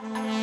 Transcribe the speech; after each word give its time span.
Mm-hmm. 0.00 0.37